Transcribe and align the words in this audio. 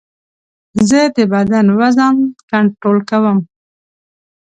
زه 0.89 1.01
د 1.15 1.17
بدن 1.33 1.65
وزن 1.79 2.15
کنټرول 2.51 2.99
کوم. 3.09 3.37